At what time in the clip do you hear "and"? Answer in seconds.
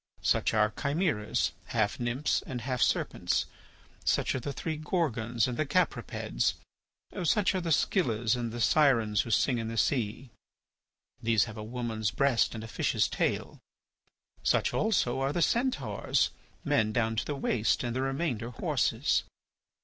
2.47-2.61, 5.47-5.57, 8.35-8.51, 12.55-12.63, 17.83-17.95